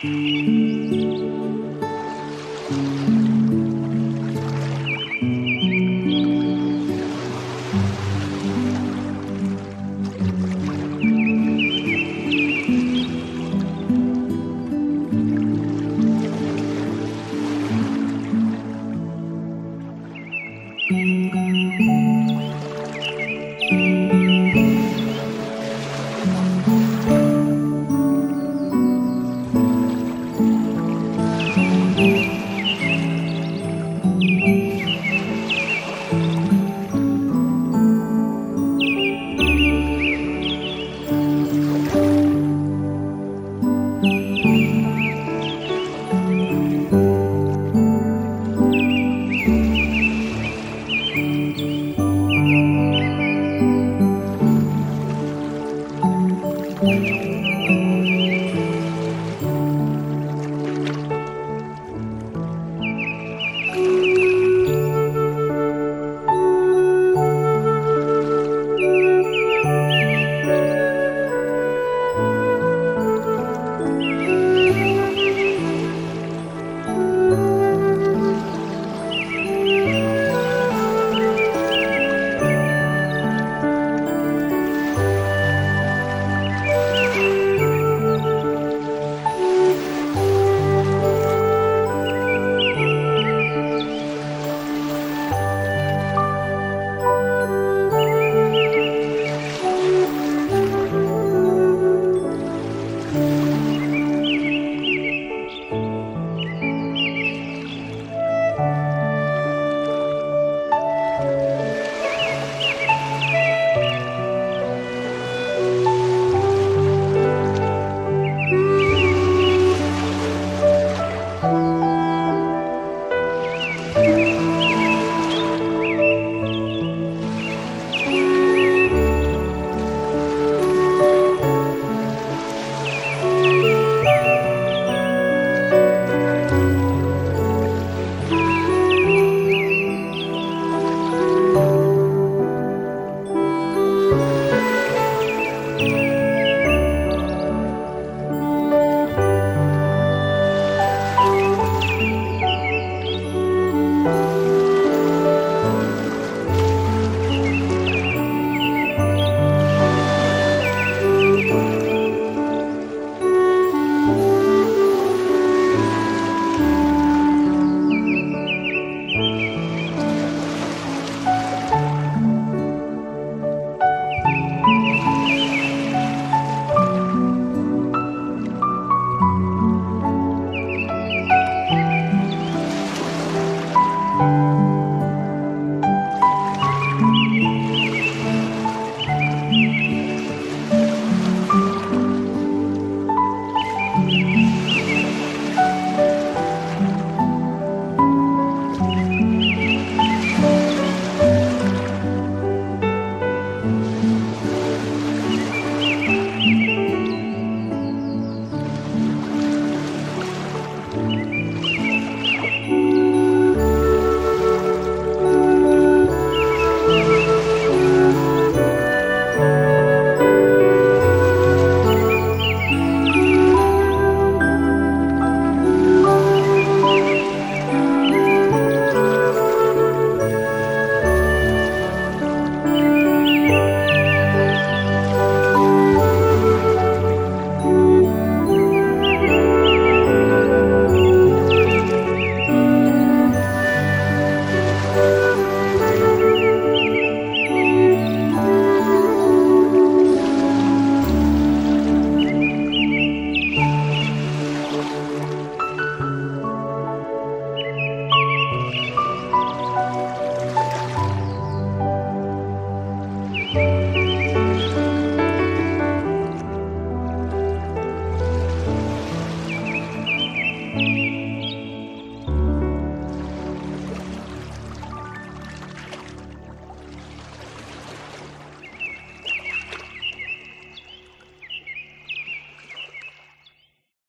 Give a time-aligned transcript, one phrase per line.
[0.00, 1.37] す